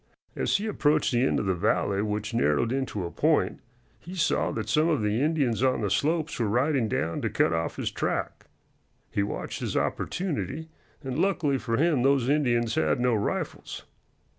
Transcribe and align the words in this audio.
As 0.35 0.57
he 0.57 0.65
approached 0.65 1.11
the 1.11 1.21
end 1.27 1.39
of 1.39 1.45
the 1.45 1.53
valley, 1.53 2.01
which 2.01 2.33
narrowed 2.33 2.71
into 2.71 3.05
a 3.05 3.11
point, 3.11 3.59
he 3.99 4.15
saw 4.15 4.49
that 4.53 4.67
some 4.67 4.89
of 4.89 5.03
the 5.03 5.21
Indians 5.21 5.61
on 5.61 5.81
the 5.81 5.91
slopes 5.91 6.39
were 6.39 6.47
riding 6.47 6.87
down 6.89 7.21
to 7.21 7.29
cut 7.29 7.53
off 7.53 7.75
his 7.75 7.91
track. 7.91 8.47
He 9.11 9.21
watched 9.21 9.59
his 9.59 9.77
opportunity, 9.77 10.69
and 11.03 11.19
luckily 11.19 11.59
for 11.59 11.77
him 11.77 12.01
those 12.01 12.27
Indians 12.29 12.73
had 12.73 12.99
no 12.99 13.13
rifles. 13.13 13.83